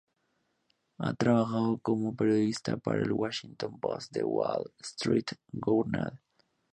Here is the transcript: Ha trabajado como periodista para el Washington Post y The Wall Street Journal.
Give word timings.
Ha 0.97 1.13
trabajado 1.13 1.77
como 1.77 2.15
periodista 2.15 2.75
para 2.75 3.03
el 3.03 3.11
Washington 3.11 3.79
Post 3.79 4.15
y 4.15 4.19
The 4.21 4.23
Wall 4.25 4.73
Street 4.79 5.25
Journal. 5.51 6.19